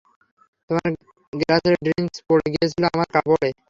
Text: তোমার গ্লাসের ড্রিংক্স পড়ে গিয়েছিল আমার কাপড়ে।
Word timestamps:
তোমার 0.69 0.89
গ্লাসের 1.33 1.75
ড্রিংক্স 1.85 2.17
পড়ে 2.27 2.47
গিয়েছিল 2.53 2.83
আমার 2.93 3.07
কাপড়ে। 3.15 3.49